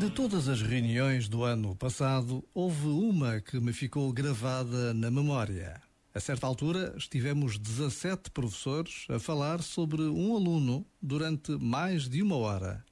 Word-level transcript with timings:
De 0.00 0.08
todas 0.08 0.48
as 0.48 0.62
reuniões 0.62 1.28
do 1.28 1.44
ano 1.44 1.76
passado, 1.76 2.42
houve 2.54 2.86
uma 2.86 3.38
que 3.38 3.60
me 3.60 3.70
ficou 3.70 4.10
gravada 4.14 4.94
na 4.94 5.10
memória. 5.10 5.78
A 6.14 6.18
certa 6.18 6.46
altura, 6.46 6.94
estivemos 6.96 7.58
17 7.58 8.30
professores 8.30 9.04
a 9.10 9.18
falar 9.18 9.60
sobre 9.62 10.00
um 10.00 10.34
aluno 10.34 10.86
durante 11.02 11.50
mais 11.50 12.08
de 12.08 12.22
uma 12.22 12.36
hora. 12.36 12.82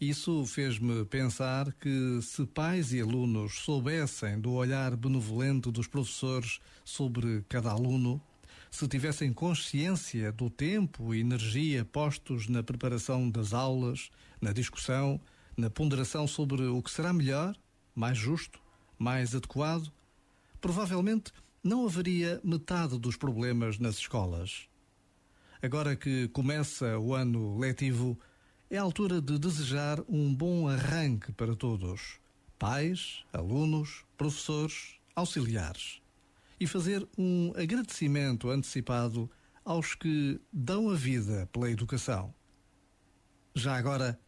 Isso 0.00 0.44
fez-me 0.44 1.04
pensar 1.04 1.72
que, 1.74 2.18
se 2.20 2.44
pais 2.46 2.92
e 2.92 3.00
alunos 3.00 3.60
soubessem 3.60 4.40
do 4.40 4.54
olhar 4.54 4.96
benevolente 4.96 5.70
dos 5.70 5.86
professores 5.86 6.58
sobre 6.84 7.44
cada 7.48 7.70
aluno, 7.70 8.20
se 8.72 8.88
tivessem 8.88 9.32
consciência 9.32 10.32
do 10.32 10.50
tempo 10.50 11.14
e 11.14 11.20
energia 11.20 11.84
postos 11.84 12.48
na 12.48 12.60
preparação 12.60 13.30
das 13.30 13.54
aulas, 13.54 14.10
na 14.40 14.52
discussão, 14.52 15.20
na 15.56 15.70
ponderação 15.70 16.26
sobre 16.26 16.62
o 16.62 16.82
que 16.82 16.90
será 16.90 17.12
melhor, 17.12 17.56
mais 17.94 18.18
justo, 18.18 18.60
mais 18.98 19.34
adequado, 19.34 19.92
provavelmente 20.60 21.32
não 21.62 21.86
haveria 21.86 22.40
metade 22.44 22.98
dos 22.98 23.16
problemas 23.16 23.78
nas 23.78 23.96
escolas. 23.96 24.68
Agora 25.62 25.96
que 25.96 26.28
começa 26.28 26.98
o 26.98 27.14
ano 27.14 27.58
letivo, 27.58 28.18
é 28.70 28.76
a 28.76 28.82
altura 28.82 29.20
de 29.20 29.38
desejar 29.38 29.98
um 30.08 30.34
bom 30.34 30.68
arranque 30.68 31.32
para 31.32 31.56
todos: 31.56 32.18
pais, 32.58 33.24
alunos, 33.32 34.04
professores, 34.16 34.96
auxiliares. 35.14 36.02
E 36.60 36.66
fazer 36.66 37.06
um 37.16 37.52
agradecimento 37.56 38.50
antecipado 38.50 39.30
aos 39.64 39.94
que 39.94 40.40
dão 40.52 40.90
a 40.90 40.94
vida 40.94 41.48
pela 41.52 41.70
educação. 41.70 42.34
Já 43.54 43.76
agora, 43.76 44.18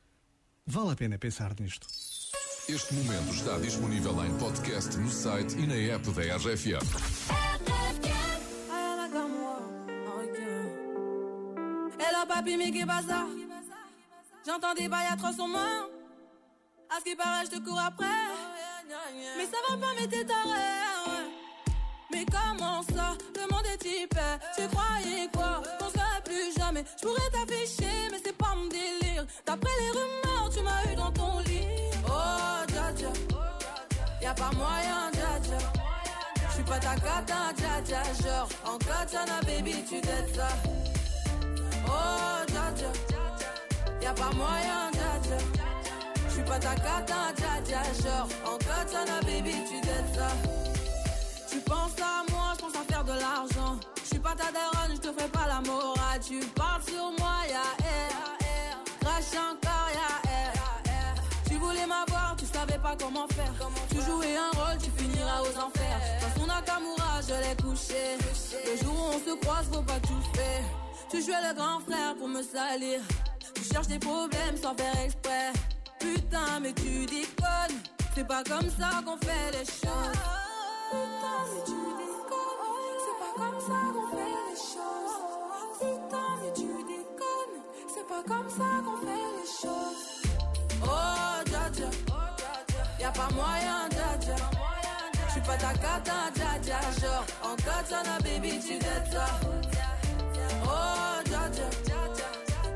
Vale 0.69 0.93
a 0.93 0.97
pena 0.97 1.17
pensar 1.17 1.55
nisto. 1.61 1.87
Este 2.69 2.93
momento 2.95 3.33
está 3.33 3.57
disponível 3.59 4.25
em 4.25 4.37
podcast 4.37 4.97
no 4.99 5.09
site 5.09 5.55
e 5.57 5.65
na 5.65 5.95
app 5.95 6.11
da 6.11 6.37
RFM. 6.37 6.83
Hello 12.01 12.27
papi, 12.27 12.57
mais 12.57 12.73
qu'est 12.73 12.85
ça 12.85 13.27
J'entends 14.45 14.75
des 14.75 14.89
bails 14.89 15.07
à 15.13 15.17
300 15.17 15.47
mains. 15.47 15.87
À 16.91 16.99
ce 16.99 17.05
qui 17.05 17.15
paraît, 17.15 17.45
je 17.45 17.51
te 17.57 17.65
cours 17.65 17.79
après. 17.81 18.07
Mais 19.37 19.45
ça 19.45 19.59
va 19.69 19.77
pas, 19.77 19.95
mais 20.01 20.09
t'es 20.09 20.25
taré. 20.25 21.31
Mais 22.11 22.25
comment 22.27 22.83
ça? 22.83 23.17
Le 23.37 23.43
monde 23.53 23.67
est 23.73 23.79
type. 23.79 24.19
Tu 24.57 24.67
croyais 24.69 25.29
quoi? 25.33 25.63
Qu'on 25.79 25.91
serait 25.91 26.23
plus 26.25 26.59
jamais. 26.59 26.85
Je 27.01 27.07
pourrais 27.07 27.31
t'afficher, 27.31 28.09
mais 28.11 28.21
c'est 28.25 28.37
pas 28.37 28.55
mon 28.57 28.67
délire. 28.67 29.25
D'après 29.45 29.71
les 29.81 29.91
rumeurs, 29.91 30.26
pas 34.37 34.51
moyen, 34.55 35.11
dja. 35.13 35.59
J'suis 36.51 36.63
pas 36.63 36.79
ta 36.79 36.95
cata, 36.95 37.53
dja 37.57 37.81
dja. 37.85 38.03
Genre, 38.23 38.49
en 38.65 38.79
katana, 38.79 39.41
baby, 39.47 39.85
tu 39.89 40.01
t'aides 40.01 40.35
ça. 40.35 40.49
Oh, 41.87 42.45
dja 42.49 42.67
dja. 42.77 42.91
Y'a 44.03 44.13
pas 44.13 44.33
moyen, 44.35 44.91
dja 44.93 45.11
dja. 45.25 45.39
J'suis 46.29 46.43
pas 46.43 46.59
ta 46.59 46.75
cata, 46.75 47.33
dja 47.37 47.53
dja. 47.65 47.83
Genre, 48.03 48.29
en 48.45 48.59
katana, 48.59 49.21
baby, 49.23 49.55
tu 49.69 49.81
t'aides 49.81 50.15
ça. 50.15 50.29
Tu 51.51 51.59
penses 51.61 51.99
à 52.01 52.31
moi, 52.31 52.53
je 52.57 52.63
pense 52.63 52.77
à 52.77 52.93
faire 52.93 53.05
de 53.05 53.13
l'argent. 53.13 53.79
Je 54.03 54.09
suis 54.09 54.19
pas 54.19 54.35
ta 54.35 54.51
daronne, 54.53 54.95
je 54.95 55.01
te 55.01 55.13
fais 55.19 55.29
pas 55.29 55.47
la 55.49 55.61
morale. 55.61 56.21
Tu 56.27 56.39
parles 56.55 56.83
sur 56.87 57.05
moi, 57.05 57.16
savais 62.67 62.79
pas 62.79 62.97
comment 62.99 63.27
faire. 63.29 63.53
Tu 63.91 63.97
jouais 63.97 64.37
un 64.37 64.51
rôle, 64.59 64.79
tu 64.83 64.91
finiras 64.91 65.43
aux 65.43 65.59
enfers. 65.59 66.01
Dans 66.21 66.41
son 66.41 66.47
Nakamura, 66.47 67.21
je 67.23 67.35
l'ai 67.35 67.57
couché. 67.63 68.19
Le 68.65 68.85
jour 68.85 68.95
où 68.95 69.15
on 69.15 69.31
se 69.31 69.37
croise, 69.41 69.67
faut 69.73 69.83
pas 69.83 70.01
tout 70.01 70.23
faire. 70.35 70.65
Tu 71.11 71.23
jouais 71.23 71.43
le 71.49 71.55
grand 71.55 71.81
frère 71.81 72.17
pour 72.17 72.29
me 72.29 72.43
salir. 72.43 73.01
Tu 73.55 73.65
cherches 73.65 73.89
des 73.89 73.99
problèmes 73.99 74.57
sans 74.61 74.75
faire 74.75 74.99
exprès. 75.05 75.53
Putain, 75.99 76.61
mais 76.61 76.73
tu 76.73 77.07
déconnes. 77.07 77.81
C'est 78.15 78.27
pas 78.27 78.43
comme 78.45 78.71
ça 78.71 79.03
qu'on 79.05 79.19
fait 79.19 79.51
les 79.53 79.65
choses. 79.65 80.21
Putain, 80.91 81.39
mais 81.51 81.63
tu 81.65 81.79
déconnes, 82.01 82.97
c'est 83.05 83.19
pas 83.23 83.35
comme 83.37 83.61
ça 83.61 83.79
qu'on 83.95 84.09
fait 84.17 84.35
les 84.49 84.57
choses. 84.57 85.17
Putain, 85.81 86.29
mais 86.43 86.53
tu 86.55 86.67
déconnes, 86.85 87.57
c'est 87.93 88.07
pas 88.07 88.23
comme 88.27 88.49
ça 88.49 88.76
pas 93.17 93.31
moyen, 93.35 93.89
dja 93.91 94.11
dja. 94.21 94.37
J'suis 95.29 95.41
pas 95.41 95.57
ta 95.57 95.73
cata, 95.73 96.31
dja 96.35 96.59
dja. 96.63 96.81
Genre, 97.01 97.25
en 97.43 97.57
katana, 97.57 98.19
baby, 98.23 98.61
tu 98.61 98.79
dettes 98.79 99.13
ça. 99.13 99.27
Oh, 100.65 101.23
dja 101.25 101.43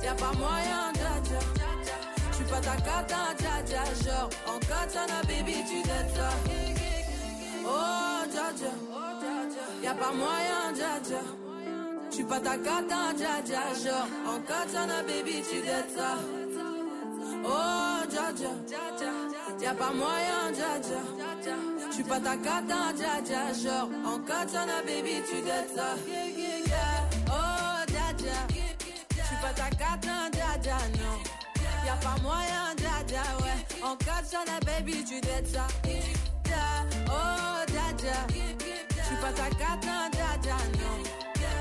y'a 0.03 0.15
pas 0.15 0.33
moyen, 0.33 0.93
dja 0.95 1.13
dja. 1.25 1.41
J'suis 2.33 2.45
pas 2.45 2.61
ta 2.61 2.77
cata, 2.77 3.21
dja 3.39 3.55
dja. 3.67 3.85
Genre, 4.05 4.31
en 4.47 4.59
katana, 4.61 5.21
baby, 5.29 5.57
tu 5.69 5.83
dettes 5.83 6.15
ça. 6.17 6.31
Oh, 7.67 8.23
dja. 8.33 8.73
Y'a 9.83 9.95
pas 9.95 10.13
moyen, 10.13 10.73
dja 10.75 10.93
dja. 11.05 11.23
J'suis 12.11 12.25
pas 12.25 12.41
ta 12.41 12.57
cata, 12.57 13.13
dja 13.17 13.35
dja. 13.45 13.63
Genre, 13.83 14.09
en 14.27 14.41
katana, 14.41 15.03
baby, 15.03 15.43
tu 15.49 15.61
dettes 15.61 15.93
ça. 15.97 16.17
Oh, 17.45 18.07
dja 18.11 18.33
dja. 18.33 19.30
Y'a 19.61 19.75
pas 19.75 19.93
moyen, 19.93 20.53
dja 20.53 20.79
dja. 20.81 21.55
J'suis 21.91 22.03
pas 22.05 22.21
ta 22.21 22.37
cata, 22.37 22.93
dja 22.97 23.21
dja. 23.23 23.53
Genre, 23.53 23.89
en 24.07 24.19
katana, 24.21 24.83
baby, 24.87 25.23
tu 25.29 25.43
dettes 25.43 25.75
ça. 25.77 25.97
Oh, 27.29 27.85
dja 27.87 28.13
dja. 28.17 28.39
J'suis 29.11 29.37
pas 29.43 29.53
ta 29.55 29.69
cata, 29.71 30.31
dja 30.33 30.59
dja, 30.63 30.79
non. 30.97 31.19
Y'a 31.85 31.97
pas 31.97 32.17
moyen, 32.23 32.75
dja 32.77 33.05
dja, 33.07 33.23
ouais. 33.43 33.83
En 33.83 33.97
katana, 33.97 34.59
baby, 34.65 35.05
tu 35.05 35.21
dettes 35.21 35.49
ça. 35.53 35.67
Oh, 37.07 37.65
dja 37.67 37.93
dja. 37.99 38.27
J'suis 38.31 39.17
pas 39.21 39.33
ta 39.33 39.51
cata, 39.51 40.09
dja 40.13 40.39
dja, 40.43 40.57
non. 40.79 41.03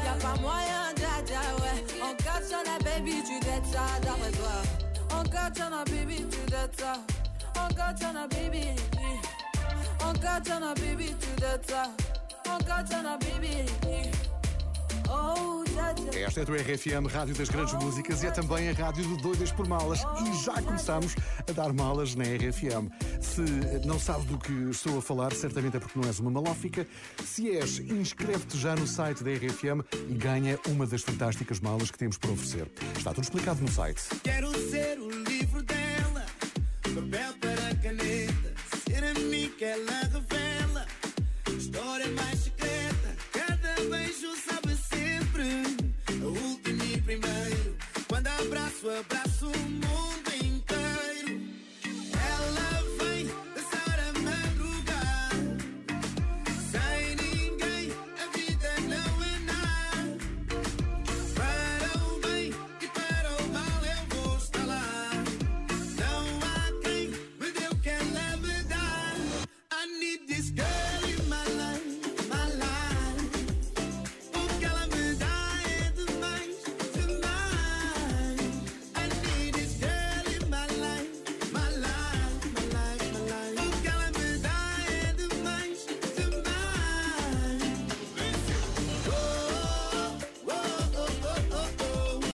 Y'a 0.05 0.13
pas 0.21 0.39
moyen, 0.39 0.93
dja 0.95 1.21
dja, 1.25 1.41
ouais. 1.61 1.83
En 2.01 2.15
katana, 2.15 2.79
baby, 2.83 3.23
tu 3.23 3.39
dettes 3.41 3.67
ça, 3.73 3.99
d'après 4.01 4.31
toi. 4.31 5.17
En 5.19 5.23
katana, 5.23 5.83
baby, 5.85 6.25
tu 6.29 6.49
dettes 6.49 6.79
ça. 6.79 6.93
Katana, 7.75 8.27
baby. 8.27 8.75
Baby, 10.75 11.15
ça. 11.67 11.91
En 12.45 12.57
katana, 12.63 13.17
baby. 13.17 13.65
Oh, 15.09 15.63
dja. 15.65 16.19
Esta 16.19 16.41
é 16.41 16.43
a 16.43 16.45
tua 16.45 16.57
RFM, 16.57 17.07
Rádio 17.07 17.35
das 17.35 17.49
Grandes 17.49 17.73
Músicas, 17.73 18.21
e 18.21 18.27
é 18.27 18.31
também 18.31 18.69
a 18.69 18.73
Rádio 18.73 19.03
de 19.03 19.23
Doidas 19.23 19.51
por 19.51 19.67
Malas. 19.67 19.99
E 19.99 20.43
já 20.43 20.61
começamos 20.61 21.15
a 21.47 21.51
dar 21.51 21.73
malas 21.73 22.15
na 22.15 22.23
RFM. 22.23 22.89
Se 23.21 23.41
não 23.85 23.99
sabes 23.99 24.25
do 24.25 24.37
que 24.37 24.51
estou 24.69 24.99
a 24.99 25.01
falar, 25.01 25.33
certamente 25.33 25.77
é 25.77 25.79
porque 25.79 25.97
não 25.97 26.07
és 26.07 26.19
uma 26.19 26.29
malófica. 26.29 26.85
Se 27.25 27.49
és, 27.55 27.79
inscreve-te 27.79 28.57
já 28.57 28.75
no 28.75 28.85
site 28.85 29.23
da 29.23 29.31
RFM 29.31 29.81
e 30.09 30.13
ganha 30.13 30.59
uma 30.67 30.85
das 30.85 31.01
fantásticas 31.01 31.59
malas 31.59 31.89
que 31.89 31.97
temos 31.97 32.17
para 32.17 32.31
oferecer. 32.31 32.71
Está 32.97 33.13
tudo 33.13 33.23
explicado 33.23 33.61
no 33.61 33.71
site. 33.71 34.01
Quero 34.23 34.51
ser 34.69 34.99
o 34.99 35.09
livro 35.23 35.63
dela, 35.63 35.88
sempre. 48.99 49.17
A 49.17 49.28